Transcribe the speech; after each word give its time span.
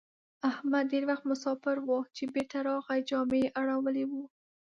احمد 0.49 0.85
ډېر 0.93 1.03
وخت 1.09 1.23
مساپر 1.31 1.75
وو؛ 1.81 1.99
چې 2.15 2.23
بېرته 2.33 2.57
راغی 2.69 2.99
جامه 3.09 3.37
يې 3.41 3.53
اړولې 3.59 4.05
وه. 4.11 4.23